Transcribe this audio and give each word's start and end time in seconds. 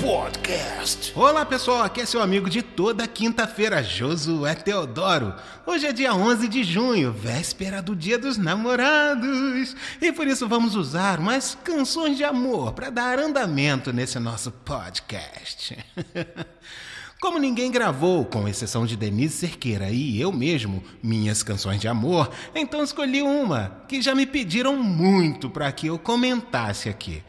Podcast. 0.00 1.12
Olá 1.14 1.44
pessoal, 1.44 1.82
aqui 1.82 2.00
é 2.00 2.06
seu 2.06 2.22
amigo 2.22 2.48
de 2.48 2.62
toda 2.62 3.06
quinta-feira, 3.06 3.82
Josué 3.82 4.54
Teodoro. 4.54 5.34
Hoje 5.66 5.86
é 5.86 5.92
dia 5.92 6.14
11 6.14 6.48
de 6.48 6.64
junho, 6.64 7.12
véspera 7.12 7.82
do 7.82 7.94
Dia 7.94 8.18
dos 8.18 8.38
Namorados. 8.38 9.76
E 10.00 10.10
por 10.10 10.26
isso 10.26 10.48
vamos 10.48 10.74
usar 10.74 11.20
umas 11.20 11.54
canções 11.62 12.16
de 12.16 12.24
amor 12.24 12.72
para 12.72 12.88
dar 12.88 13.18
andamento 13.18 13.92
nesse 13.92 14.18
nosso 14.18 14.50
podcast. 14.50 15.76
Como 17.20 17.38
ninguém 17.38 17.70
gravou, 17.70 18.24
com 18.24 18.48
exceção 18.48 18.86
de 18.86 18.96
Denise 18.96 19.36
Cerqueira 19.36 19.90
e 19.90 20.18
eu 20.18 20.32
mesmo, 20.32 20.82
minhas 21.02 21.42
canções 21.42 21.78
de 21.78 21.86
amor, 21.86 22.30
então 22.54 22.82
escolhi 22.82 23.20
uma 23.20 23.82
que 23.86 24.00
já 24.00 24.14
me 24.14 24.24
pediram 24.24 24.76
muito 24.82 25.50
para 25.50 25.70
que 25.70 25.88
eu 25.88 25.98
comentasse 25.98 26.88
aqui. 26.88 27.22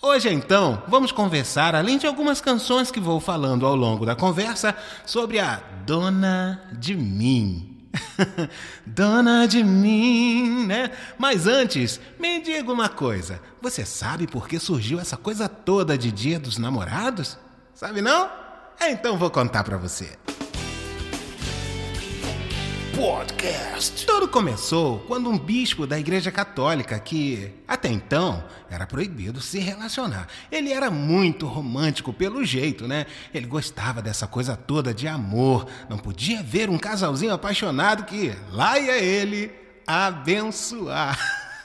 Hoje, 0.00 0.32
então, 0.32 0.80
vamos 0.86 1.10
conversar, 1.10 1.74
além 1.74 1.98
de 1.98 2.06
algumas 2.06 2.40
canções 2.40 2.88
que 2.88 3.00
vou 3.00 3.18
falando 3.18 3.66
ao 3.66 3.74
longo 3.74 4.06
da 4.06 4.14
conversa, 4.14 4.76
sobre 5.04 5.40
a 5.40 5.60
Dona 5.84 6.62
de 6.72 6.94
Mim. 6.94 7.76
Dona 8.86 9.46
de 9.48 9.64
mim, 9.64 10.66
né? 10.66 10.92
Mas 11.18 11.46
antes, 11.46 12.00
me 12.18 12.40
diga 12.40 12.70
uma 12.70 12.88
coisa: 12.88 13.40
você 13.60 13.84
sabe 13.84 14.26
por 14.26 14.46
que 14.46 14.58
surgiu 14.58 15.00
essa 15.00 15.16
coisa 15.16 15.48
toda 15.48 15.98
de 15.98 16.12
Dia 16.12 16.38
dos 16.38 16.58
Namorados? 16.58 17.36
Sabe 17.74 18.00
não? 18.00 18.28
Então 18.80 19.18
vou 19.18 19.30
contar 19.30 19.64
para 19.64 19.76
você. 19.76 20.16
Podcast. 22.98 24.04
Tudo 24.06 24.26
começou 24.26 24.98
quando 25.06 25.30
um 25.30 25.38
bispo 25.38 25.86
da 25.86 26.00
Igreja 26.00 26.32
Católica, 26.32 26.98
que 26.98 27.48
até 27.68 27.88
então 27.88 28.42
era 28.68 28.88
proibido 28.88 29.40
se 29.40 29.60
relacionar, 29.60 30.26
ele 30.50 30.72
era 30.72 30.90
muito 30.90 31.46
romântico 31.46 32.12
pelo 32.12 32.44
jeito, 32.44 32.88
né? 32.88 33.06
Ele 33.32 33.46
gostava 33.46 34.02
dessa 34.02 34.26
coisa 34.26 34.56
toda 34.56 34.92
de 34.92 35.06
amor. 35.06 35.68
Não 35.88 35.96
podia 35.96 36.42
ver 36.42 36.68
um 36.68 36.76
casalzinho 36.76 37.32
apaixonado 37.32 38.02
que 38.02 38.34
lá 38.50 38.76
ia 38.80 38.98
ele 38.98 39.52
abençoar. 39.86 41.16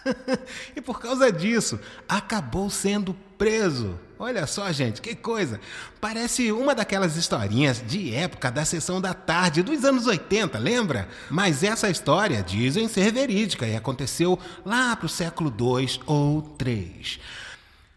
e 0.76 0.82
por 0.82 1.00
causa 1.00 1.32
disso, 1.32 1.80
acabou 2.08 2.70
sendo 2.70 3.16
preso. 3.40 4.00
Olha 4.24 4.48
só, 4.48 4.72
gente, 4.72 5.02
que 5.02 5.16
coisa! 5.16 5.60
Parece 6.00 6.50
uma 6.50 6.74
daquelas 6.74 7.18
historinhas 7.18 7.84
de 7.86 8.16
época 8.16 8.50
da 8.50 8.64
sessão 8.64 9.02
da 9.02 9.14
tarde 9.14 9.62
dos 9.62 9.84
anos 9.84 10.08
80, 10.08 10.58
lembra? 10.60 11.10
Mas 11.30 11.62
essa 11.62 11.90
história 11.90 12.42
dizem 12.42 12.88
ser 12.88 13.12
verídica 13.12 13.68
e 13.68 13.76
aconteceu 13.76 14.40
lá 14.66 14.96
para 14.96 15.08
o 15.08 15.10
século 15.10 15.50
2 15.52 16.00
ou 16.06 16.42
3. 16.42 17.20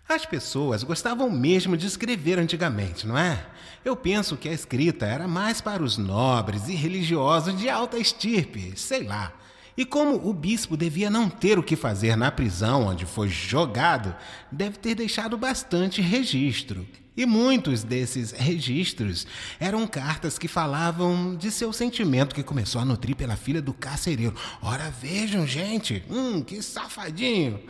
As 0.09 0.27
pessoas 0.27 0.83
gostavam 0.83 1.31
mesmo 1.31 1.77
de 1.77 1.87
escrever 1.87 2.41
antigamente, 2.41 3.07
não 3.07 3.17
é? 3.17 3.47
Eu 3.85 3.95
penso 3.95 4.37
que 4.37 4.49
a 4.49 4.53
escrita 4.53 5.07
era 5.07 5.29
mais 5.29 5.61
para 5.61 5.81
os 5.81 5.97
nobres 5.97 6.67
e 6.67 6.75
religiosos 6.75 7.57
de 7.57 7.69
alta 7.69 7.99
estirpe, 7.99 8.73
sei 8.75 9.05
lá. 9.05 9.33
E 9.77 9.85
como 9.85 10.29
o 10.29 10.33
bispo 10.33 10.77
devia 10.77 11.11
não 11.11 11.29
ter 11.29 11.59
o 11.59 11.63
que 11.63 11.77
fazer 11.77 12.17
na 12.17 12.31
prisão 12.31 12.87
onde 12.87 13.05
foi 13.05 13.29
jogado, 13.29 14.15
deve 14.51 14.79
ter 14.79 14.95
deixado 14.95 15.37
bastante 15.37 16.01
registro. 16.01 16.87
E 17.17 17.25
muitos 17.25 17.83
desses 17.83 18.33
registros 18.33 19.27
eram 19.59 19.87
cartas 19.87 20.39
que 20.39 20.49
falavam 20.49 21.35
de 21.35 21.51
seu 21.51 21.73
sentimento 21.73 22.35
que 22.35 22.43
começou 22.43 22.81
a 22.81 22.85
nutrir 22.85 23.17
pela 23.17 23.37
filha 23.37 23.63
do 23.63 23.73
carcereiro. 23.73 24.35
Ora, 24.63 24.91
vejam, 24.91 25.47
gente, 25.47 26.05
hum, 26.11 26.43
que 26.43 26.61
safadinho. 26.63 27.61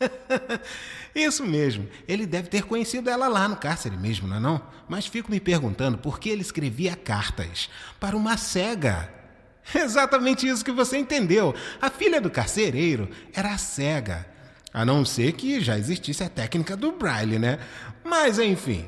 Isso 1.14 1.44
mesmo, 1.44 1.88
ele 2.08 2.26
deve 2.26 2.48
ter 2.48 2.64
conhecido 2.64 3.08
ela 3.08 3.28
lá 3.28 3.48
no 3.48 3.56
cárcere 3.56 3.96
mesmo, 3.96 4.26
não 4.26 4.36
é 4.36 4.40
não? 4.40 4.60
Mas 4.88 5.06
fico 5.06 5.30
me 5.30 5.40
perguntando 5.40 5.96
por 5.96 6.18
que 6.18 6.28
ele 6.28 6.42
escrevia 6.42 6.96
cartas 6.96 7.70
para 8.00 8.16
uma 8.16 8.36
cega 8.36 9.21
Exatamente 9.74 10.46
isso 10.46 10.64
que 10.64 10.72
você 10.72 10.98
entendeu. 10.98 11.54
A 11.80 11.90
filha 11.90 12.20
do 12.20 12.30
carcereiro 12.30 13.08
era 13.32 13.56
cega. 13.58 14.26
A 14.72 14.84
não 14.84 15.04
ser 15.04 15.32
que 15.32 15.60
já 15.60 15.78
existisse 15.78 16.24
a 16.24 16.28
técnica 16.28 16.76
do 16.76 16.92
Braille, 16.92 17.38
né? 17.38 17.58
Mas 18.02 18.38
enfim, 18.38 18.86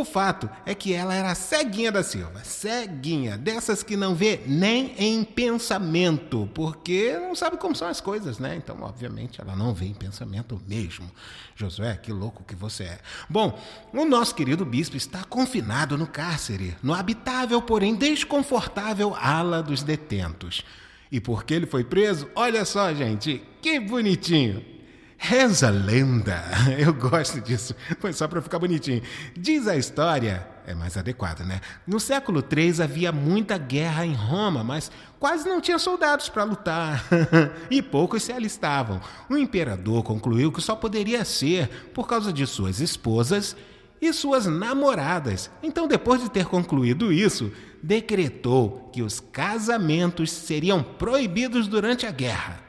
o 0.00 0.04
fato 0.04 0.48
é 0.64 0.74
que 0.74 0.92
ela 0.92 1.14
era 1.14 1.34
ceguinha 1.34 1.90
da 1.90 2.02
Silva, 2.02 2.42
ceguinha, 2.44 3.36
dessas 3.36 3.82
que 3.82 3.96
não 3.96 4.14
vê 4.14 4.40
nem 4.46 4.94
em 4.98 5.24
pensamento, 5.24 6.48
porque 6.54 7.16
não 7.18 7.34
sabe 7.34 7.56
como 7.56 7.74
são 7.74 7.88
as 7.88 8.00
coisas, 8.00 8.38
né? 8.38 8.56
Então, 8.56 8.80
obviamente, 8.82 9.40
ela 9.40 9.56
não 9.56 9.74
vê 9.74 9.86
em 9.86 9.94
pensamento 9.94 10.60
mesmo. 10.66 11.10
Josué, 11.54 11.96
que 11.96 12.12
louco 12.12 12.44
que 12.44 12.54
você 12.54 12.84
é. 12.84 12.98
Bom, 13.28 13.58
o 13.92 14.04
nosso 14.04 14.34
querido 14.34 14.64
bispo 14.64 14.96
está 14.96 15.24
confinado 15.24 15.96
no 15.96 16.06
cárcere, 16.06 16.76
no 16.82 16.92
habitável, 16.92 17.60
porém 17.62 17.94
desconfortável 17.94 19.14
ala 19.14 19.62
dos 19.62 19.82
detentos. 19.82 20.64
E 21.10 21.20
por 21.20 21.44
que 21.44 21.54
ele 21.54 21.66
foi 21.66 21.84
preso? 21.84 22.28
Olha 22.34 22.64
só, 22.64 22.92
gente, 22.92 23.42
que 23.62 23.80
bonitinho. 23.80 24.75
Reza 25.18 25.68
a 25.68 25.70
lenda, 25.70 26.44
eu 26.78 26.92
gosto 26.92 27.40
disso, 27.40 27.74
foi 27.98 28.12
só 28.12 28.28
para 28.28 28.42
ficar 28.42 28.58
bonitinho. 28.58 29.02
Diz 29.34 29.66
a 29.66 29.74
história, 29.76 30.46
é 30.66 30.74
mais 30.74 30.96
adequada, 30.96 31.42
né? 31.42 31.60
No 31.86 31.98
século 31.98 32.44
III 32.44 32.82
havia 32.82 33.10
muita 33.12 33.56
guerra 33.56 34.04
em 34.04 34.12
Roma, 34.12 34.62
mas 34.62 34.90
quase 35.18 35.48
não 35.48 35.60
tinha 35.60 35.78
soldados 35.78 36.28
para 36.28 36.44
lutar 36.44 37.04
e 37.70 37.80
poucos 37.80 38.24
se 38.24 38.32
alistavam. 38.32 39.00
O 39.30 39.38
imperador 39.38 40.02
concluiu 40.02 40.52
que 40.52 40.60
só 40.60 40.76
poderia 40.76 41.24
ser 41.24 41.90
por 41.94 42.06
causa 42.06 42.32
de 42.32 42.46
suas 42.46 42.80
esposas 42.80 43.56
e 44.00 44.12
suas 44.12 44.44
namoradas. 44.46 45.50
Então, 45.62 45.88
depois 45.88 46.20
de 46.20 46.30
ter 46.30 46.44
concluído 46.44 47.12
isso, 47.12 47.50
decretou 47.82 48.90
que 48.92 49.02
os 49.02 49.18
casamentos 49.18 50.30
seriam 50.30 50.82
proibidos 50.82 51.66
durante 51.68 52.06
a 52.06 52.10
guerra. 52.10 52.65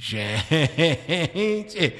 Gente, 0.00 1.94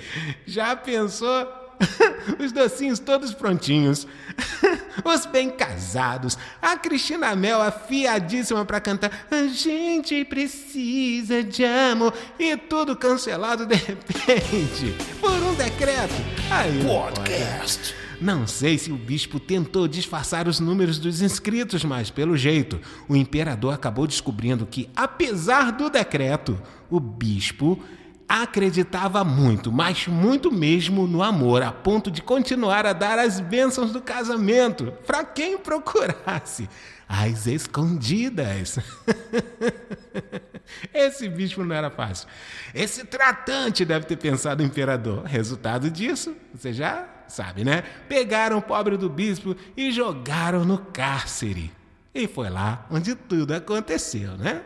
já 0.47 0.75
pensou? 0.75 1.47
Os 2.43 2.51
docinhos 2.51 2.99
todos 2.99 3.35
prontinhos. 3.35 4.07
Os 5.05 5.27
bem 5.27 5.51
casados. 5.51 6.39
A 6.63 6.79
Cristina 6.79 7.37
Mel 7.37 7.61
afiadíssima 7.61 8.65
para 8.65 8.81
cantar. 8.81 9.27
A 9.31 9.47
gente 9.49 10.25
precisa 10.25 11.43
de 11.43 11.63
amor. 11.65 12.15
E 12.39 12.57
tudo 12.57 12.97
cancelado 12.97 13.67
de 13.67 13.75
repente. 13.77 14.95
Por 15.21 15.33
um 15.33 15.55
decreto. 15.55 16.15
Aí, 16.51 16.83
Podcast. 16.83 17.95
Não 18.21 18.47
sei 18.47 18.77
se 18.77 18.93
o 18.93 18.97
bispo 18.97 19.41
tentou 19.41 19.89
disfarçar 19.89 20.47
os 20.47 20.61
números 20.61 20.99
dos 20.99 21.23
inscritos, 21.23 21.85
mas 21.85 22.11
pelo 22.11 22.37
jeito, 22.37 22.79
o 23.09 23.17
imperador 23.17 23.73
acabou 23.73 24.07
descobrindo 24.07 24.67
que, 24.67 24.91
apesar 24.95 25.73
do 25.73 25.89
decreto, 25.89 26.61
o 26.91 27.01
bispo 27.01 27.83
acreditava 28.29 29.25
muito, 29.25 29.73
mas 29.73 30.07
muito 30.07 30.53
mesmo 30.53 31.07
no 31.07 31.23
amor, 31.23 31.63
a 31.63 31.73
ponto 31.73 32.11
de 32.11 32.21
continuar 32.21 32.85
a 32.85 32.93
dar 32.93 33.19
as 33.19 33.41
bênçãos 33.41 33.91
do 33.91 34.03
casamento 34.03 34.93
para 35.07 35.25
quem 35.25 35.57
procurasse, 35.59 36.69
às 37.09 37.47
escondidas. 37.47 38.79
Esse 40.95 41.29
bispo 41.29 41.65
não 41.65 41.75
era 41.75 41.91
fácil. 41.91 42.29
Esse 42.75 43.05
tratante 43.05 43.85
deve 43.85 44.07
ter 44.07 44.17
pensado 44.17 44.63
o 44.63 44.67
imperador. 44.67 45.25
Resultado 45.25 45.91
disso, 45.91 46.37
você 46.55 46.73
já 46.73 47.09
sabe, 47.29 47.65
né? 47.65 47.83
Pegaram 48.09 48.59
o 48.59 48.63
pobre 48.63 48.97
do 48.97 49.09
bispo 49.09 49.57
e 49.77 49.91
jogaram 49.91 50.65
no 50.65 50.79
cárcere. 50.79 51.73
E 52.15 52.27
foi 52.27 52.51
lá 52.51 52.87
onde 52.91 53.15
tudo 53.15 53.55
aconteceu, 53.55 54.37
né? 54.37 54.63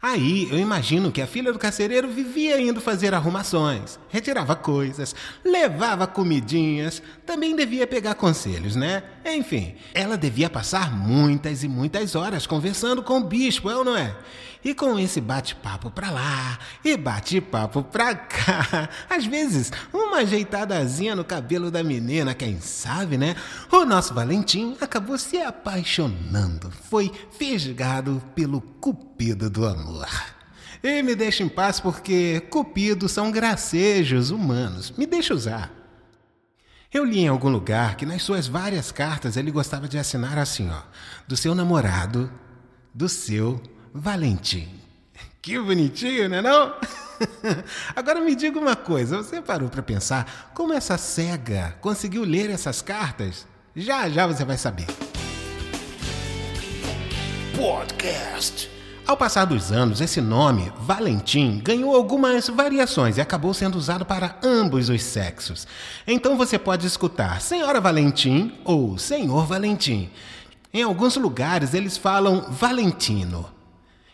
Aí 0.00 0.48
eu 0.48 0.58
imagino 0.60 1.10
que 1.10 1.20
a 1.20 1.26
filha 1.26 1.52
do 1.52 1.58
carcereiro 1.58 2.08
vivia 2.08 2.60
indo 2.60 2.80
fazer 2.80 3.12
arrumações, 3.12 3.98
retirava 4.08 4.54
coisas, 4.54 5.12
levava 5.44 6.06
comidinhas, 6.06 7.02
também 7.26 7.56
devia 7.56 7.84
pegar 7.84 8.14
conselhos, 8.14 8.76
né? 8.76 9.02
Enfim, 9.26 9.74
ela 9.92 10.16
devia 10.16 10.48
passar 10.48 10.96
muitas 10.96 11.64
e 11.64 11.68
muitas 11.68 12.14
horas 12.14 12.46
conversando 12.46 13.02
com 13.02 13.18
o 13.18 13.24
bispo, 13.24 13.68
é 13.68 13.76
ou 13.76 13.84
não 13.84 13.96
é? 13.96 14.14
E 14.64 14.74
com 14.74 14.98
esse 14.98 15.20
bate-papo 15.20 15.90
pra 15.90 16.10
lá 16.10 16.58
e 16.84 16.96
bate-papo 16.96 17.82
pra 17.82 18.14
cá, 18.14 18.88
às 19.08 19.24
vezes 19.24 19.70
uma 19.92 20.18
ajeitadazinha 20.18 21.14
no 21.14 21.24
cabelo 21.24 21.70
da 21.70 21.82
menina, 21.82 22.34
quem 22.34 22.60
sabe, 22.60 23.16
né? 23.16 23.36
O 23.70 23.84
nosso 23.84 24.12
Valentim 24.12 24.76
acabou 24.80 25.16
se 25.16 25.38
apaixonando, 25.38 26.70
foi 26.90 27.12
fisgado 27.30 28.22
pelo 28.34 28.60
cupido 28.60 29.48
do 29.48 29.64
amor. 29.64 30.08
E 30.82 31.02
me 31.02 31.14
deixa 31.14 31.42
em 31.42 31.48
paz 31.48 31.80
porque 31.80 32.40
cupidos 32.50 33.12
são 33.12 33.30
gracejos 33.30 34.30
humanos. 34.30 34.92
Me 34.96 35.06
deixa 35.06 35.34
usar. 35.34 35.72
Eu 36.92 37.04
li 37.04 37.20
em 37.20 37.28
algum 37.28 37.50
lugar 37.50 37.96
que 37.96 38.06
nas 38.06 38.22
suas 38.22 38.46
várias 38.46 38.90
cartas 38.90 39.36
ele 39.36 39.50
gostava 39.50 39.88
de 39.88 39.98
assinar 39.98 40.38
assim, 40.38 40.70
ó, 40.70 40.82
do 41.26 41.36
seu 41.36 41.54
namorado, 41.54 42.32
do 42.94 43.08
seu 43.08 43.60
Valentim. 43.94 44.68
Que 45.40 45.58
bonitinho, 45.58 46.28
né 46.28 46.42
não? 46.42 46.74
Agora 47.96 48.20
me 48.20 48.34
diga 48.34 48.58
uma 48.58 48.76
coisa, 48.76 49.18
você 49.18 49.40
parou 49.40 49.68
para 49.68 49.82
pensar 49.82 50.50
como 50.54 50.74
essa 50.74 50.98
cega 50.98 51.76
conseguiu 51.80 52.22
ler 52.22 52.50
essas 52.50 52.82
cartas? 52.82 53.46
Já 53.74 54.08
já 54.08 54.26
você 54.26 54.44
vai 54.44 54.58
saber. 54.58 54.86
Podcast. 57.56 58.70
Ao 59.06 59.16
passar 59.16 59.46
dos 59.46 59.72
anos, 59.72 60.02
esse 60.02 60.20
nome, 60.20 60.70
Valentim, 60.80 61.62
ganhou 61.64 61.94
algumas 61.96 62.48
variações 62.48 63.16
e 63.16 63.22
acabou 63.22 63.54
sendo 63.54 63.78
usado 63.78 64.04
para 64.04 64.36
ambos 64.42 64.90
os 64.90 65.02
sexos. 65.02 65.66
Então 66.06 66.36
você 66.36 66.58
pode 66.58 66.86
escutar 66.86 67.40
Senhora 67.40 67.80
Valentim 67.80 68.52
ou 68.64 68.98
Senhor 68.98 69.46
Valentim. 69.46 70.10
Em 70.74 70.82
alguns 70.82 71.16
lugares 71.16 71.72
eles 71.72 71.96
falam 71.96 72.50
Valentino. 72.50 73.57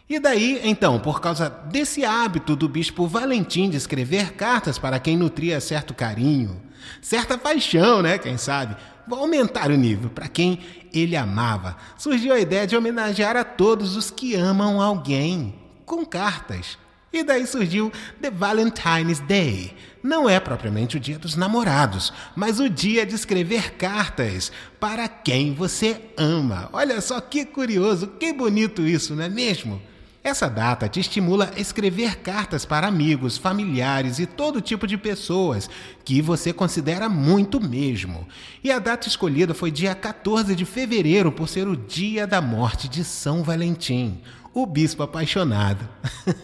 E 0.07 0.19
daí, 0.19 0.61
então, 0.63 1.01
por 1.01 1.19
causa 1.19 1.49
desse 1.49 2.05
hábito 2.05 2.55
do 2.55 2.69
bispo 2.69 3.07
Valentim 3.07 3.71
de 3.71 3.79
escrever 3.79 4.35
cartas 4.35 4.79
para 4.79 4.99
quem 4.99 5.17
nutria 5.17 5.61
certo 5.63 5.95
carinho, 5.95 6.61
certa 7.01 7.39
paixão, 7.39 8.03
né? 8.03 8.19
Quem 8.19 8.37
sabe? 8.37 8.77
Vou 9.09 9.19
aumentar 9.19 9.71
o 9.71 9.77
nível 9.77 10.11
para 10.11 10.29
quem 10.29 10.59
ele 10.93 11.17
amava. 11.17 11.77
Surgiu 11.97 12.35
a 12.35 12.41
ideia 12.41 12.67
de 12.67 12.77
homenagear 12.77 13.35
a 13.35 13.45
todos 13.45 13.97
os 13.97 14.11
que 14.11 14.35
amam 14.35 14.79
alguém 14.79 15.55
com 15.87 16.05
cartas. 16.05 16.77
E 17.11 17.23
daí 17.23 17.47
surgiu 17.47 17.91
The 18.21 18.31
Valentine's 18.31 19.21
Day. 19.21 19.75
Não 20.03 20.29
é 20.29 20.39
propriamente 20.39 20.99
o 20.99 21.01
dia 21.01 21.19
dos 21.19 21.35
namorados, 21.35 22.13
mas 22.37 22.61
o 22.61 22.69
dia 22.69 23.07
de 23.07 23.15
escrever 23.15 23.73
cartas 23.77 24.53
para 24.79 25.09
quem 25.09 25.55
você 25.55 25.99
ama. 26.15 26.69
Olha 26.75 27.01
só 27.01 27.23
que 27.23 27.47
curioso, 27.47 28.07
que 28.07 28.35
bonito 28.35 28.83
isso, 28.83 29.15
não 29.15 29.23
é 29.23 29.31
mesmo? 29.31 29.81
Essa 30.25 30.49
data 30.49 30.89
te 30.89 31.01
estimula 31.01 31.53
a 31.55 31.61
escrever 31.61 32.17
cartas 32.21 32.65
para 32.65 32.87
amigos, 32.87 33.37
familiares 33.37 34.19
e 34.19 34.25
todo 34.25 34.63
tipo 34.63 34.87
de 34.87 34.97
pessoas 34.97 35.69
que 36.03 36.23
você 36.23 36.51
considera 36.51 37.11
muito 37.11 37.61
mesmo. 37.61 38.27
E 38.65 38.73
a 38.73 38.79
data 38.79 39.07
escolhida 39.07 39.53
foi 39.53 39.71
dia 39.71 39.95
14 39.95 40.57
de 40.57 40.65
fevereiro, 40.65 41.31
por 41.31 41.47
ser 41.47 41.69
o 41.69 41.77
dia 41.77 42.27
da 42.27 42.41
morte 42.41 42.89
de 42.89 43.05
São 43.05 43.43
Valentim, 43.43 44.23
o 44.55 44.65
bispo 44.65 45.03
apaixonado. 45.03 45.87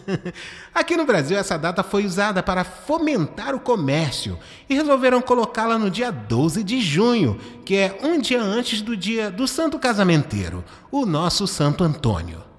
Aqui 0.75 0.95
no 0.95 1.07
Brasil, 1.07 1.35
essa 1.35 1.57
data 1.57 1.81
foi 1.81 2.05
usada 2.05 2.43
para 2.43 2.63
fomentar 2.63 3.55
o 3.55 3.59
comércio 3.59 4.37
e 4.69 4.75
resolveram 4.75 5.23
colocá-la 5.23 5.79
no 5.79 5.89
dia 5.89 6.11
12 6.11 6.63
de 6.63 6.79
junho, 6.79 7.35
que 7.65 7.77
é 7.77 7.97
um 8.03 8.19
dia 8.19 8.43
antes 8.43 8.79
do 8.79 8.95
dia 8.95 9.31
do 9.31 9.47
Santo 9.47 9.79
Casamenteiro, 9.79 10.63
o 10.91 11.03
nosso 11.03 11.47
Santo 11.47 11.83
Antônio. 11.83 12.50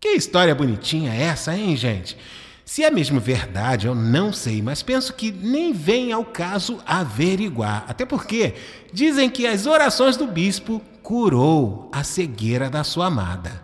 Que 0.00 0.10
história 0.10 0.54
bonitinha 0.54 1.12
é 1.12 1.22
essa, 1.22 1.56
hein, 1.56 1.76
gente? 1.76 2.16
Se 2.64 2.84
é 2.84 2.90
mesmo 2.90 3.18
verdade, 3.18 3.86
eu 3.88 3.94
não 3.94 4.32
sei, 4.32 4.62
mas 4.62 4.80
penso 4.80 5.12
que 5.14 5.32
nem 5.32 5.72
vem 5.72 6.12
ao 6.12 6.24
caso 6.24 6.78
averiguar. 6.86 7.84
Até 7.88 8.04
porque 8.04 8.54
dizem 8.92 9.28
que 9.28 9.46
as 9.46 9.66
orações 9.66 10.16
do 10.16 10.26
bispo 10.26 10.80
curou 11.02 11.90
a 11.92 12.04
cegueira 12.04 12.70
da 12.70 12.84
sua 12.84 13.06
amada. 13.06 13.60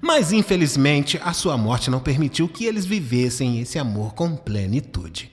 Mas 0.00 0.30
infelizmente 0.30 1.18
a 1.24 1.32
sua 1.32 1.56
morte 1.56 1.90
não 1.90 1.98
permitiu 1.98 2.46
que 2.46 2.66
eles 2.66 2.84
vivessem 2.84 3.58
esse 3.60 3.78
amor 3.78 4.14
com 4.14 4.36
plenitude. 4.36 5.32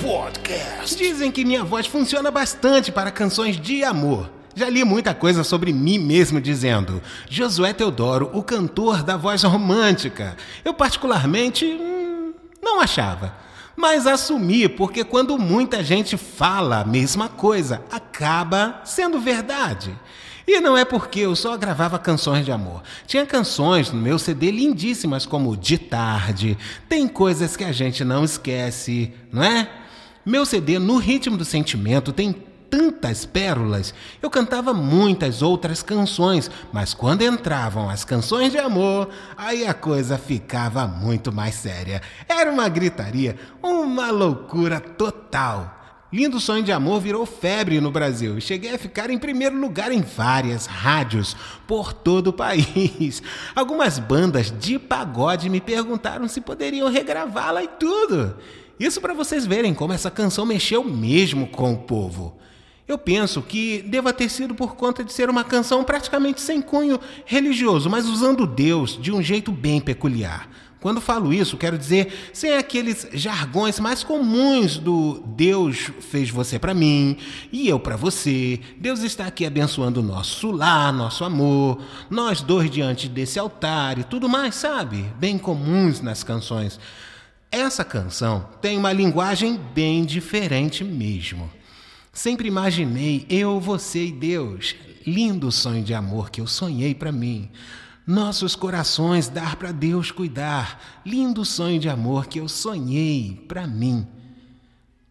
Podcast. 0.00 0.96
Dizem 0.96 1.30
que 1.30 1.44
minha 1.44 1.64
voz 1.64 1.86
funciona 1.86 2.30
bastante 2.30 2.90
para 2.90 3.10
canções 3.10 3.60
de 3.60 3.84
amor. 3.84 4.41
Já 4.54 4.68
li 4.68 4.84
muita 4.84 5.14
coisa 5.14 5.42
sobre 5.42 5.72
mim 5.72 5.98
mesmo 5.98 6.40
dizendo 6.40 7.02
Josué 7.28 7.72
Teodoro, 7.72 8.30
o 8.34 8.42
cantor 8.42 9.02
da 9.02 9.16
voz 9.16 9.42
romântica. 9.42 10.36
Eu, 10.64 10.74
particularmente, 10.74 11.64
hum, 11.64 12.34
não 12.62 12.80
achava. 12.80 13.34
Mas 13.74 14.06
assumi, 14.06 14.68
porque 14.68 15.02
quando 15.02 15.38
muita 15.38 15.82
gente 15.82 16.16
fala 16.16 16.80
a 16.80 16.84
mesma 16.84 17.28
coisa, 17.28 17.82
acaba 17.90 18.80
sendo 18.84 19.18
verdade. 19.18 19.98
E 20.46 20.60
não 20.60 20.76
é 20.76 20.84
porque 20.84 21.20
eu 21.20 21.34
só 21.34 21.56
gravava 21.56 21.98
canções 21.98 22.44
de 22.44 22.52
amor. 22.52 22.82
Tinha 23.06 23.24
canções 23.24 23.90
no 23.90 24.00
meu 24.00 24.18
CD 24.18 24.50
lindíssimas, 24.50 25.24
como 25.24 25.56
De 25.56 25.78
Tarde, 25.78 26.58
Tem 26.88 27.08
Coisas 27.08 27.56
que 27.56 27.64
a 27.64 27.72
Gente 27.72 28.04
Não 28.04 28.24
Esquece, 28.24 29.12
não 29.32 29.42
é? 29.42 29.70
Meu 30.26 30.44
CD, 30.44 30.78
No 30.78 30.98
Ritmo 30.98 31.36
do 31.36 31.44
Sentimento, 31.44 32.12
tem 32.12 32.36
tantas 32.72 33.26
pérolas. 33.26 33.92
Eu 34.22 34.30
cantava 34.30 34.72
muitas 34.72 35.42
outras 35.42 35.82
canções, 35.82 36.50
mas 36.72 36.94
quando 36.94 37.20
entravam 37.20 37.90
as 37.90 38.02
canções 38.02 38.50
de 38.50 38.56
amor, 38.56 39.10
aí 39.36 39.66
a 39.66 39.74
coisa 39.74 40.16
ficava 40.16 40.86
muito 40.86 41.30
mais 41.30 41.54
séria. 41.54 42.00
Era 42.26 42.50
uma 42.50 42.70
gritaria, 42.70 43.36
uma 43.62 44.10
loucura 44.10 44.80
total. 44.80 45.80
Lindo 46.10 46.40
Sonho 46.40 46.62
de 46.62 46.72
Amor 46.72 47.00
virou 47.00 47.26
febre 47.26 47.78
no 47.78 47.90
Brasil. 47.90 48.40
Cheguei 48.40 48.74
a 48.74 48.78
ficar 48.78 49.10
em 49.10 49.18
primeiro 49.18 49.58
lugar 49.58 49.92
em 49.92 50.00
várias 50.00 50.64
rádios 50.64 51.36
por 51.66 51.92
todo 51.92 52.28
o 52.28 52.32
país. 52.32 53.22
Algumas 53.54 53.98
bandas 53.98 54.50
de 54.50 54.78
pagode 54.78 55.50
me 55.50 55.60
perguntaram 55.60 56.26
se 56.26 56.40
poderiam 56.40 56.90
regravá-la 56.90 57.62
e 57.62 57.68
tudo. 57.68 58.34
Isso 58.80 59.00
para 59.00 59.12
vocês 59.12 59.44
verem 59.44 59.74
como 59.74 59.92
essa 59.92 60.10
canção 60.10 60.46
mexeu 60.46 60.82
mesmo 60.82 61.46
com 61.48 61.74
o 61.74 61.78
povo. 61.78 62.38
Eu 62.92 62.98
penso 62.98 63.40
que 63.40 63.80
deva 63.80 64.12
ter 64.12 64.28
sido 64.28 64.54
por 64.54 64.76
conta 64.76 65.02
de 65.02 65.10
ser 65.10 65.30
uma 65.30 65.42
canção 65.42 65.82
praticamente 65.82 66.42
sem 66.42 66.60
cunho 66.60 67.00
religioso, 67.24 67.88
mas 67.88 68.06
usando 68.06 68.46
Deus 68.46 68.98
de 69.00 69.10
um 69.10 69.22
jeito 69.22 69.50
bem 69.50 69.80
peculiar. 69.80 70.46
Quando 70.78 71.00
falo 71.00 71.32
isso, 71.32 71.56
quero 71.56 71.78
dizer 71.78 72.12
sem 72.34 72.54
aqueles 72.54 73.08
jargões 73.14 73.80
mais 73.80 74.04
comuns 74.04 74.76
do 74.76 75.22
Deus 75.24 75.90
fez 76.00 76.28
você 76.28 76.58
para 76.58 76.74
mim 76.74 77.16
e 77.50 77.66
eu 77.66 77.80
para 77.80 77.96
você. 77.96 78.60
Deus 78.76 79.02
está 79.02 79.24
aqui 79.24 79.46
abençoando 79.46 80.02
nosso 80.02 80.50
lar, 80.50 80.92
nosso 80.92 81.24
amor, 81.24 81.80
nós 82.10 82.42
dois 82.42 82.70
diante 82.70 83.08
desse 83.08 83.38
altar 83.38 83.98
e 83.98 84.04
tudo 84.04 84.28
mais, 84.28 84.54
sabe? 84.54 85.02
Bem 85.18 85.38
comuns 85.38 86.02
nas 86.02 86.22
canções. 86.22 86.78
Essa 87.50 87.84
canção 87.86 88.50
tem 88.60 88.76
uma 88.76 88.92
linguagem 88.92 89.58
bem 89.74 90.04
diferente 90.04 90.84
mesmo. 90.84 91.50
Sempre 92.12 92.46
imaginei 92.46 93.24
eu, 93.30 93.58
você 93.58 94.04
e 94.06 94.12
Deus. 94.12 94.76
Lindo 95.06 95.50
sonho 95.50 95.82
de 95.82 95.94
amor 95.94 96.30
que 96.30 96.42
eu 96.42 96.46
sonhei 96.46 96.94
para 96.94 97.10
mim. 97.10 97.48
Nossos 98.06 98.54
corações 98.54 99.28
dar 99.28 99.56
para 99.56 99.72
Deus 99.72 100.10
cuidar. 100.10 101.00
Lindo 101.06 101.42
sonho 101.42 101.80
de 101.80 101.88
amor 101.88 102.26
que 102.26 102.38
eu 102.38 102.48
sonhei 102.48 103.42
para 103.48 103.66
mim. 103.66 104.06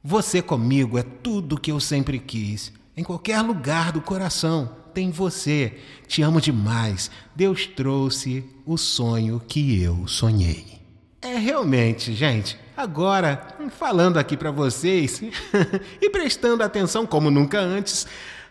Você 0.04 0.44
comigo 0.44 0.96
é 0.98 1.02
tudo 1.02 1.60
que 1.60 1.72
eu 1.72 1.80
sempre 1.80 2.20
quis. 2.20 2.72
Em 2.96 3.04
qualquer 3.04 3.42
lugar 3.42 3.92
do 3.92 4.02
coração 4.02 4.70
tem 4.94 5.10
você. 5.10 5.80
Te 6.08 6.22
amo 6.22 6.40
demais. 6.40 7.10
Deus 7.36 7.66
trouxe 7.66 8.46
o 8.64 8.78
sonho 8.78 9.42
que 9.48 9.82
eu 9.82 10.08
sonhei. 10.08 10.80
É 11.20 11.36
realmente, 11.36 12.14
gente. 12.14 12.60
Agora, 12.82 13.48
falando 13.78 14.18
aqui 14.18 14.36
para 14.36 14.50
vocês 14.50 15.22
e 16.02 16.10
prestando 16.10 16.64
atenção 16.64 17.06
como 17.06 17.30
nunca 17.30 17.60
antes, 17.60 18.08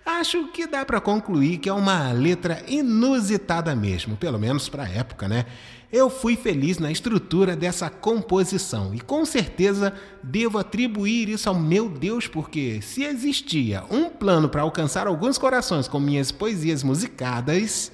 acho 0.06 0.46
que 0.52 0.68
dá 0.68 0.84
para 0.84 1.00
concluir 1.00 1.58
que 1.58 1.68
é 1.68 1.72
uma 1.72 2.12
letra 2.12 2.62
inusitada 2.68 3.75
mesmo, 3.75 4.16
pelo 4.16 4.38
menos 4.38 4.68
para 4.68 4.84
a 4.84 4.88
época, 4.88 5.26
né? 5.26 5.46
Eu 5.92 6.08
fui 6.08 6.37
feliz 6.37 6.78
na 6.78 6.92
estrutura 6.92 7.56
dessa 7.56 7.90
composição 7.90 8.94
e 8.94 9.00
com 9.00 9.25
certeza 9.25 9.92
devo 10.22 10.58
atribuir 10.58 11.28
isso 11.28 11.49
ao 11.49 11.56
meu 11.56 11.88
Deus, 11.88 12.28
porque 12.28 12.80
se 12.80 13.02
existia 13.02 13.82
um 13.90 14.08
plano 14.08 14.49
para 14.49 14.62
alcançar 14.62 15.08
alguns 15.08 15.38
corações 15.38 15.88
com 15.88 15.99
minhas 15.99 16.30
poesias 16.30 16.84
musicadas, 16.84 17.90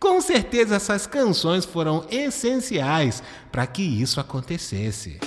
com 0.00 0.18
certeza 0.22 0.76
essas 0.76 1.06
canções 1.06 1.66
foram 1.66 2.06
essenciais 2.10 3.22
para 3.52 3.66
que 3.66 3.82
isso 3.82 4.18
acontecesse. 4.18 5.20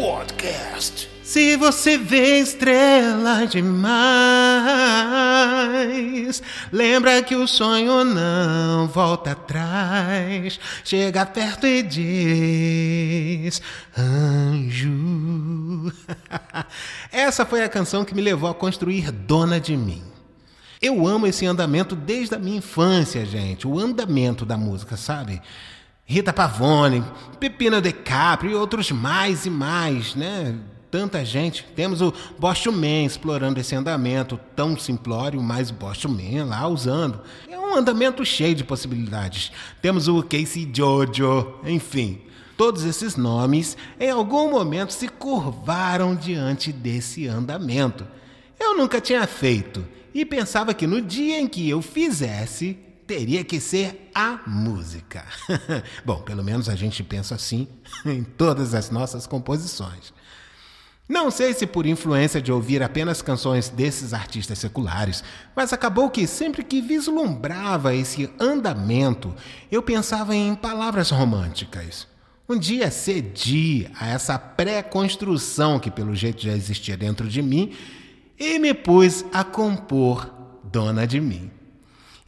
Podcast. 0.00 1.10
Se 1.22 1.56
você 1.58 1.98
vê 1.98 2.38
estrela 2.38 3.46
demais, 3.46 3.92
lembra 6.72 7.22
que 7.22 7.36
o 7.36 7.46
sonho 7.46 8.02
não 8.02 8.88
volta 8.88 9.32
atrás. 9.32 10.58
Chega 10.82 11.26
perto 11.26 11.66
e 11.66 11.82
diz: 11.82 13.60
Anjo. 13.94 15.92
Essa 17.12 17.44
foi 17.44 17.62
a 17.62 17.68
canção 17.68 18.02
que 18.02 18.14
me 18.14 18.22
levou 18.22 18.48
a 18.48 18.54
construir 18.54 19.12
Dona 19.12 19.60
de 19.60 19.76
Mim. 19.76 20.02
Eu 20.80 21.06
amo 21.06 21.26
esse 21.26 21.44
andamento 21.44 21.94
desde 21.94 22.34
a 22.34 22.38
minha 22.38 22.56
infância, 22.56 23.26
gente. 23.26 23.68
O 23.68 23.78
andamento 23.78 24.46
da 24.46 24.56
música, 24.56 24.96
sabe? 24.96 25.42
Rita 26.10 26.32
Pavone, 26.32 27.04
Pepino 27.38 27.80
De 27.80 27.92
Capri 27.92 28.50
e 28.50 28.54
outros 28.56 28.90
mais 28.90 29.46
e 29.46 29.50
mais, 29.50 30.16
né? 30.16 30.58
tanta 30.90 31.24
gente. 31.24 31.64
Temos 31.76 32.02
o 32.02 32.12
Bosch 32.36 32.66
Man 32.66 33.04
explorando 33.04 33.60
esse 33.60 33.76
andamento 33.76 34.36
tão 34.56 34.76
simplório, 34.76 35.40
mas 35.40 35.70
Bosch 35.70 36.06
Man 36.06 36.46
lá 36.46 36.66
usando. 36.66 37.20
É 37.48 37.56
um 37.56 37.76
andamento 37.76 38.24
cheio 38.24 38.56
de 38.56 38.64
possibilidades. 38.64 39.52
Temos 39.80 40.08
o 40.08 40.20
Casey 40.20 40.68
Jojo, 40.74 41.60
enfim. 41.64 42.22
Todos 42.56 42.84
esses 42.84 43.14
nomes 43.14 43.76
em 44.00 44.10
algum 44.10 44.50
momento 44.50 44.92
se 44.92 45.06
curvaram 45.06 46.16
diante 46.16 46.72
desse 46.72 47.28
andamento. 47.28 48.04
Eu 48.58 48.76
nunca 48.76 49.00
tinha 49.00 49.24
feito 49.28 49.86
e 50.12 50.24
pensava 50.24 50.74
que 50.74 50.88
no 50.88 51.00
dia 51.00 51.38
em 51.38 51.46
que 51.46 51.70
eu 51.70 51.80
fizesse, 51.80 52.76
teria 53.10 53.42
que 53.42 53.58
ser 53.58 54.08
a 54.14 54.38
música. 54.46 55.24
Bom, 56.06 56.22
pelo 56.22 56.44
menos 56.44 56.68
a 56.68 56.76
gente 56.76 57.02
pensa 57.02 57.34
assim 57.34 57.66
em 58.06 58.22
todas 58.22 58.72
as 58.72 58.88
nossas 58.88 59.26
composições. 59.26 60.14
Não 61.08 61.28
sei 61.28 61.52
se 61.52 61.66
por 61.66 61.86
influência 61.86 62.40
de 62.40 62.52
ouvir 62.52 62.84
apenas 62.84 63.20
canções 63.20 63.68
desses 63.68 64.14
artistas 64.14 64.60
seculares, 64.60 65.24
mas 65.56 65.72
acabou 65.72 66.08
que 66.08 66.24
sempre 66.24 66.62
que 66.62 66.80
vislumbrava 66.80 67.92
esse 67.92 68.30
andamento, 68.38 69.34
eu 69.72 69.82
pensava 69.82 70.36
em 70.36 70.54
palavras 70.54 71.10
românticas. 71.10 72.06
Um 72.48 72.56
dia 72.56 72.92
cedi 72.92 73.90
a 73.98 74.06
essa 74.06 74.38
pré-construção 74.38 75.80
que 75.80 75.90
pelo 75.90 76.14
jeito 76.14 76.42
já 76.42 76.52
existia 76.52 76.96
dentro 76.96 77.26
de 77.26 77.42
mim 77.42 77.72
e 78.38 78.56
me 78.60 78.72
pus 78.72 79.24
a 79.32 79.42
compor 79.42 80.32
Dona 80.62 81.08
de 81.08 81.20
Mim. 81.20 81.50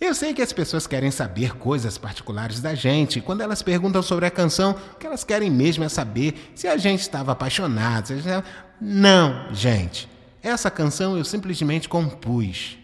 Eu 0.02 0.16
sei 0.16 0.35
que 0.35 0.42
as 0.42 0.52
pessoas 0.52 0.85
querem 0.85 1.12
saber 1.12 1.54
coisas 1.54 1.97
particulares 1.97 2.61
da 2.61 2.75
gente. 2.75 3.21
Quando 3.21 3.40
elas 3.40 3.62
perguntam 3.62 4.02
sobre 4.02 4.26
a 4.26 4.32
canção, 4.32 4.75
o 4.94 4.97
que 4.97 5.06
elas 5.06 5.23
querem 5.23 5.49
mesmo 5.49 5.85
é 5.85 5.88
saber 5.88 6.50
se 6.56 6.66
a 6.66 6.76
gente 6.76 7.02
estava 7.02 7.30
apaixonado. 7.30 8.09
Gente... 8.09 8.44
Não, 8.80 9.54
gente. 9.54 10.09
Essa 10.42 10.73
canção 10.73 11.16
eu 11.16 11.25
simplesmente 11.25 11.88
compus. 11.88 12.76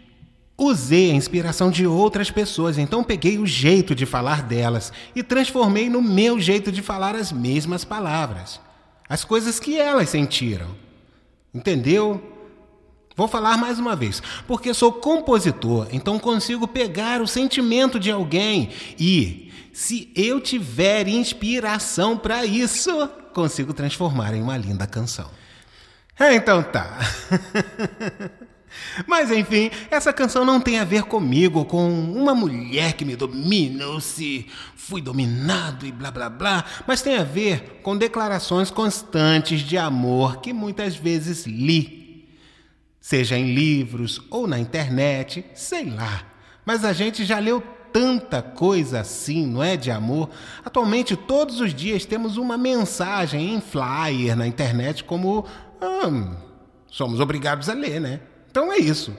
Usei 0.56 1.10
a 1.10 1.14
inspiração 1.14 1.72
de 1.72 1.88
outras 1.88 2.30
pessoas, 2.30 2.78
então 2.78 3.02
peguei 3.02 3.36
o 3.40 3.46
jeito 3.46 3.96
de 3.96 4.06
falar 4.06 4.44
delas 4.44 4.92
e 5.12 5.20
transformei 5.20 5.90
no 5.90 6.00
meu 6.00 6.38
jeito 6.38 6.70
de 6.70 6.82
falar 6.82 7.16
as 7.16 7.32
mesmas 7.32 7.84
palavras. 7.84 8.60
As 9.08 9.24
coisas 9.24 9.58
que 9.58 9.76
elas 9.76 10.08
sentiram. 10.08 10.68
Entendeu? 11.52 12.37
Vou 13.18 13.26
falar 13.26 13.58
mais 13.58 13.80
uma 13.80 13.96
vez, 13.96 14.22
porque 14.46 14.72
sou 14.72 14.92
compositor, 14.92 15.88
então 15.90 16.20
consigo 16.20 16.68
pegar 16.68 17.20
o 17.20 17.26
sentimento 17.26 17.98
de 17.98 18.12
alguém 18.12 18.70
e, 18.96 19.50
se 19.72 20.08
eu 20.14 20.40
tiver 20.40 21.08
inspiração 21.08 22.16
para 22.16 22.46
isso, 22.46 23.08
consigo 23.34 23.74
transformar 23.74 24.34
em 24.34 24.40
uma 24.40 24.56
linda 24.56 24.86
canção. 24.86 25.28
É, 26.16 26.32
então 26.36 26.62
tá. 26.62 26.96
Mas 29.04 29.32
enfim, 29.32 29.68
essa 29.90 30.12
canção 30.12 30.44
não 30.44 30.60
tem 30.60 30.78
a 30.78 30.84
ver 30.84 31.02
comigo, 31.02 31.64
com 31.64 31.90
uma 31.90 32.36
mulher 32.36 32.92
que 32.92 33.04
me 33.04 33.16
domina, 33.16 33.84
ou 33.88 34.00
se 34.00 34.46
fui 34.76 35.02
dominado 35.02 35.84
e 35.84 35.90
blá 35.90 36.12
blá 36.12 36.30
blá, 36.30 36.64
mas 36.86 37.02
tem 37.02 37.16
a 37.16 37.24
ver 37.24 37.80
com 37.82 37.96
declarações 37.96 38.70
constantes 38.70 39.60
de 39.62 39.76
amor 39.76 40.40
que 40.40 40.52
muitas 40.52 40.94
vezes 40.94 41.46
li 41.46 41.97
seja 43.08 43.38
em 43.38 43.54
livros 43.54 44.20
ou 44.28 44.46
na 44.46 44.58
internet, 44.58 45.42
sei 45.54 45.88
lá. 45.88 46.24
Mas 46.62 46.84
a 46.84 46.92
gente 46.92 47.24
já 47.24 47.38
leu 47.38 47.62
tanta 47.90 48.42
coisa 48.42 49.00
assim, 49.00 49.46
não 49.46 49.62
é? 49.62 49.78
De 49.78 49.90
amor. 49.90 50.28
Atualmente, 50.62 51.16
todos 51.16 51.58
os 51.58 51.72
dias 51.72 52.04
temos 52.04 52.36
uma 52.36 52.58
mensagem 52.58 53.54
em 53.54 53.62
flyer 53.62 54.36
na 54.36 54.46
internet, 54.46 55.04
como 55.04 55.46
hum, 55.80 56.36
somos 56.86 57.18
obrigados 57.18 57.70
a 57.70 57.72
ler, 57.72 57.98
né? 57.98 58.20
Então 58.50 58.70
é 58.70 58.76
isso. 58.76 59.16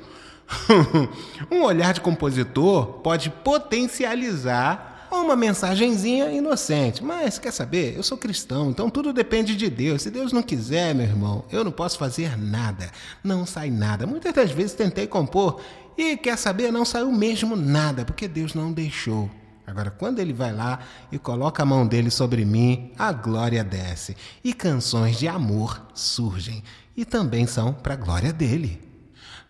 um 1.49 1.63
olhar 1.63 1.91
de 1.91 2.01
compositor 2.01 2.99
pode 3.01 3.31
potencializar 3.31 4.98
uma 5.11 5.35
mensagenzinha 5.35 6.31
inocente. 6.31 7.03
Mas 7.03 7.39
quer 7.39 7.51
saber? 7.51 7.95
Eu 7.95 8.03
sou 8.03 8.17
cristão, 8.17 8.69
então 8.69 8.89
tudo 8.89 9.11
depende 9.11 9.55
de 9.55 9.69
Deus. 9.69 10.01
Se 10.01 10.11
Deus 10.11 10.31
não 10.31 10.43
quiser, 10.43 10.93
meu 10.93 11.05
irmão, 11.05 11.45
eu 11.51 11.63
não 11.63 11.71
posso 11.71 11.97
fazer 11.97 12.37
nada. 12.37 12.91
Não 13.23 13.45
sai 13.45 13.69
nada. 13.69 14.05
Muitas 14.05 14.33
das 14.33 14.51
vezes 14.51 14.73
tentei 14.73 15.07
compor 15.07 15.61
e 15.97 16.15
quer 16.15 16.37
saber, 16.37 16.71
não 16.71 16.85
saiu 16.85 17.11
mesmo 17.11 17.55
nada, 17.55 18.05
porque 18.05 18.27
Deus 18.27 18.53
não 18.53 18.71
deixou. 18.71 19.29
Agora, 19.67 19.91
quando 19.91 20.19
ele 20.19 20.33
vai 20.33 20.51
lá 20.51 20.79
e 21.11 21.19
coloca 21.19 21.61
a 21.61 21.65
mão 21.65 21.85
dele 21.85 22.09
sobre 22.09 22.43
mim, 22.43 22.91
a 22.97 23.11
glória 23.11 23.63
desce. 23.63 24.17
E 24.43 24.53
canções 24.53 25.17
de 25.19 25.27
amor 25.27 25.85
surgem. 25.93 26.63
E 26.97 27.05
também 27.05 27.45
são 27.45 27.73
para 27.73 27.93
a 27.93 27.97
glória 27.97 28.33
dele. 28.33 28.81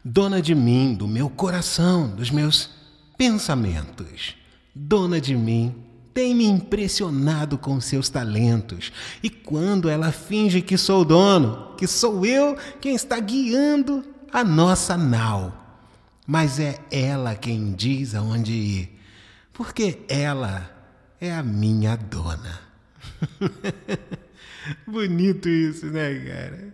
Dona 0.03 0.41
de 0.41 0.53
mim, 0.53 0.93
do 0.93 1.07
meu 1.07 1.29
coração, 1.29 2.07
dos 2.09 2.31
meus 2.31 2.69
pensamentos. 3.17 4.38
Dona 4.81 5.19
de 5.19 5.35
mim, 5.35 5.75
tem 6.13 6.33
me 6.33 6.45
impressionado 6.45 7.57
com 7.57 7.81
seus 7.81 8.07
talentos. 8.07 8.93
E 9.21 9.29
quando 9.29 9.89
ela 9.89 10.09
finge 10.09 10.61
que 10.61 10.77
sou 10.77 11.03
dono, 11.03 11.75
que 11.75 11.85
sou 11.85 12.25
eu 12.25 12.55
quem 12.79 12.95
está 12.95 13.19
guiando 13.19 14.05
a 14.31 14.41
nossa 14.41 14.95
nau. 14.95 15.53
Mas 16.25 16.61
é 16.61 16.79
ela 16.89 17.35
quem 17.35 17.73
diz 17.73 18.15
aonde 18.15 18.53
ir, 18.53 18.99
porque 19.51 19.99
ela 20.07 20.71
é 21.19 21.33
a 21.33 21.43
minha 21.43 21.97
dona. 21.97 22.61
Bonito 24.87 25.49
isso, 25.49 25.87
né, 25.87 26.15
cara? 26.19 26.73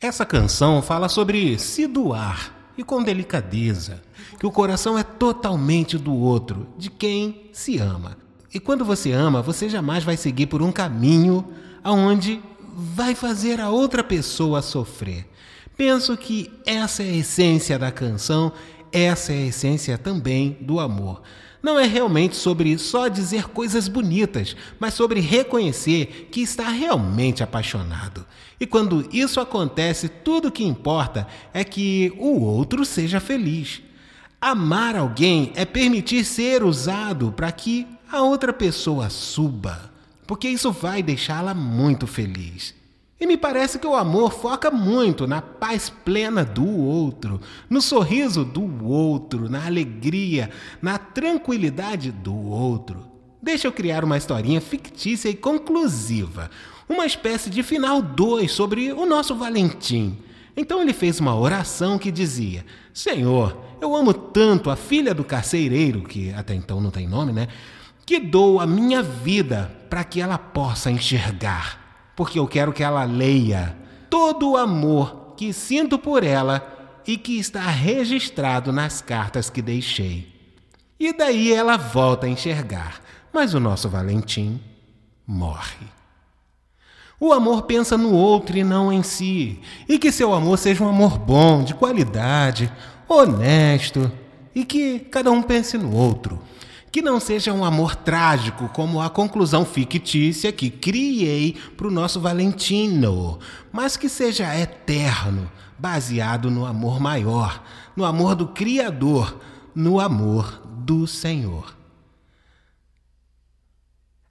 Essa 0.00 0.24
canção 0.24 0.80
fala 0.80 1.10
sobre 1.10 1.58
se 1.58 1.86
doar 1.86 2.55
e 2.76 2.84
com 2.84 3.02
delicadeza, 3.02 4.02
que 4.38 4.46
o 4.46 4.50
coração 4.50 4.98
é 4.98 5.02
totalmente 5.02 5.96
do 5.96 6.14
outro, 6.14 6.66
de 6.76 6.90
quem 6.90 7.48
se 7.52 7.78
ama. 7.78 8.16
E 8.52 8.60
quando 8.60 8.84
você 8.84 9.12
ama, 9.12 9.42
você 9.42 9.68
jamais 9.68 10.04
vai 10.04 10.16
seguir 10.16 10.46
por 10.46 10.62
um 10.62 10.72
caminho 10.72 11.44
aonde 11.82 12.40
vai 12.74 13.14
fazer 13.14 13.60
a 13.60 13.70
outra 13.70 14.04
pessoa 14.04 14.60
sofrer. 14.62 15.26
Penso 15.76 16.16
que 16.16 16.50
essa 16.64 17.02
é 17.02 17.10
a 17.10 17.16
essência 17.16 17.78
da 17.78 17.90
canção, 17.90 18.52
essa 18.92 19.32
é 19.32 19.36
a 19.36 19.46
essência 19.46 19.98
também 19.98 20.56
do 20.60 20.80
amor. 20.80 21.22
Não 21.66 21.80
é 21.80 21.84
realmente 21.84 22.36
sobre 22.36 22.78
só 22.78 23.08
dizer 23.08 23.48
coisas 23.48 23.88
bonitas, 23.88 24.54
mas 24.78 24.94
sobre 24.94 25.18
reconhecer 25.18 26.28
que 26.30 26.40
está 26.40 26.68
realmente 26.68 27.42
apaixonado. 27.42 28.24
E 28.60 28.64
quando 28.64 29.04
isso 29.12 29.40
acontece, 29.40 30.08
tudo 30.08 30.46
o 30.46 30.52
que 30.52 30.62
importa 30.62 31.26
é 31.52 31.64
que 31.64 32.14
o 32.18 32.40
outro 32.40 32.84
seja 32.84 33.18
feliz. 33.18 33.82
Amar 34.40 34.94
alguém 34.94 35.50
é 35.56 35.64
permitir 35.64 36.24
ser 36.24 36.62
usado 36.62 37.32
para 37.32 37.50
que 37.50 37.84
a 38.12 38.22
outra 38.22 38.52
pessoa 38.52 39.10
suba, 39.10 39.90
porque 40.24 40.48
isso 40.48 40.70
vai 40.70 41.02
deixá-la 41.02 41.52
muito 41.52 42.06
feliz. 42.06 42.76
E 43.18 43.26
me 43.26 43.36
parece 43.38 43.78
que 43.78 43.86
o 43.86 43.94
amor 43.94 44.30
foca 44.30 44.70
muito 44.70 45.26
na 45.26 45.40
paz 45.40 45.88
plena 45.88 46.44
do 46.44 46.68
outro, 46.68 47.40
no 47.68 47.80
sorriso 47.80 48.44
do 48.44 48.84
outro, 48.84 49.48
na 49.48 49.64
alegria, 49.64 50.50
na 50.82 50.98
tranquilidade 50.98 52.12
do 52.12 52.36
outro. 52.36 53.06
Deixa 53.40 53.66
eu 53.66 53.72
criar 53.72 54.04
uma 54.04 54.18
historinha 54.18 54.60
fictícia 54.60 55.30
e 55.30 55.34
conclusiva, 55.34 56.50
uma 56.86 57.06
espécie 57.06 57.48
de 57.48 57.62
final 57.62 58.02
2 58.02 58.52
sobre 58.52 58.92
o 58.92 59.06
nosso 59.06 59.34
Valentim. 59.34 60.18
Então 60.54 60.82
ele 60.82 60.92
fez 60.92 61.18
uma 61.18 61.34
oração 61.34 61.98
que 61.98 62.10
dizia: 62.10 62.66
Senhor, 62.92 63.56
eu 63.80 63.96
amo 63.96 64.12
tanto 64.12 64.68
a 64.68 64.76
filha 64.76 65.14
do 65.14 65.24
carcereiro, 65.24 66.02
que 66.02 66.34
até 66.34 66.54
então 66.54 66.82
não 66.82 66.90
tem 66.90 67.08
nome, 67.08 67.32
né? 67.32 67.48
Que 68.04 68.20
dou 68.20 68.60
a 68.60 68.66
minha 68.66 69.02
vida 69.02 69.72
para 69.88 70.04
que 70.04 70.20
ela 70.20 70.36
possa 70.36 70.90
enxergar 70.90 71.85
porque 72.16 72.38
eu 72.38 72.48
quero 72.48 72.72
que 72.72 72.82
ela 72.82 73.04
leia 73.04 73.76
todo 74.10 74.50
o 74.50 74.56
amor 74.56 75.34
que 75.36 75.52
sinto 75.52 75.98
por 75.98 76.24
ela 76.24 76.66
e 77.06 77.16
que 77.16 77.38
está 77.38 77.60
registrado 77.60 78.72
nas 78.72 79.00
cartas 79.02 79.50
que 79.50 79.62
deixei. 79.62 80.34
E 80.98 81.12
daí 81.12 81.52
ela 81.52 81.76
volta 81.76 82.26
a 82.26 82.28
enxergar, 82.28 83.00
mas 83.32 83.52
o 83.52 83.60
nosso 83.60 83.88
Valentim 83.88 84.58
morre. 85.26 85.86
O 87.20 87.32
amor 87.32 87.62
pensa 87.62 87.96
no 87.96 88.12
outro 88.12 88.56
e 88.56 88.64
não 88.64 88.92
em 88.92 89.02
si, 89.02 89.60
e 89.88 89.98
que 89.98 90.10
seu 90.10 90.34
amor 90.34 90.58
seja 90.58 90.82
um 90.82 90.88
amor 90.88 91.18
bom, 91.18 91.62
de 91.62 91.74
qualidade, 91.74 92.72
honesto, 93.08 94.10
e 94.54 94.64
que 94.64 94.98
cada 94.98 95.30
um 95.30 95.42
pense 95.42 95.78
no 95.78 95.94
outro. 95.94 96.40
Que 96.90 97.02
não 97.02 97.20
seja 97.20 97.52
um 97.52 97.64
amor 97.64 97.94
trágico, 97.94 98.68
como 98.70 99.00
a 99.00 99.10
conclusão 99.10 99.64
fictícia 99.64 100.52
que 100.52 100.70
criei 100.70 101.54
para 101.76 101.88
o 101.88 101.90
nosso 101.90 102.20
Valentino, 102.20 103.38
mas 103.70 103.96
que 103.96 104.08
seja 104.08 104.56
eterno, 104.58 105.50
baseado 105.78 106.50
no 106.50 106.64
amor 106.64 106.98
maior, 107.00 107.62
no 107.94 108.04
amor 108.04 108.34
do 108.34 108.48
Criador, 108.48 109.38
no 109.74 110.00
amor 110.00 110.62
do 110.64 111.06
Senhor. 111.06 111.76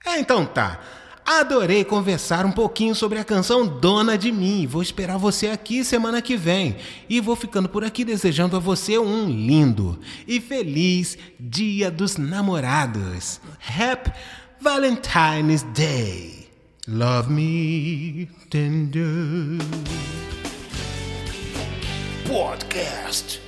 É, 0.04 0.18
então 0.18 0.46
tá. 0.46 0.80
Adorei 1.26 1.84
conversar 1.84 2.46
um 2.46 2.52
pouquinho 2.52 2.94
sobre 2.94 3.18
a 3.18 3.24
canção 3.24 3.66
Dona 3.66 4.16
de 4.16 4.30
Mim. 4.30 4.64
Vou 4.64 4.80
esperar 4.80 5.18
você 5.18 5.48
aqui 5.48 5.84
semana 5.84 6.22
que 6.22 6.36
vem. 6.36 6.76
E 7.08 7.20
vou 7.20 7.34
ficando 7.34 7.68
por 7.68 7.82
aqui 7.82 8.04
desejando 8.04 8.56
a 8.56 8.60
você 8.60 8.96
um 8.96 9.28
lindo 9.28 9.98
e 10.28 10.40
feliz 10.40 11.18
Dia 11.38 11.90
dos 11.90 12.16
Namorados. 12.16 13.40
Happy 13.58 14.12
Valentine's 14.60 15.64
Day. 15.74 16.48
Love 16.86 17.32
me 17.32 18.30
tender. 18.48 19.58
Podcast. 22.28 23.45